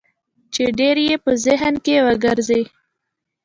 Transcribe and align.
چې 0.53 0.63
ډېر 0.79 0.97
يې 1.07 1.15
په 1.23 1.31
ذهن 1.45 1.73
کې 1.85 1.95
ورګرځي. 2.05 2.61